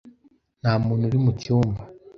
Nta 0.61 0.73
muntu 0.85 1.03
uri 1.09 1.17
mu 1.25 1.31
cyumba. 1.41 1.81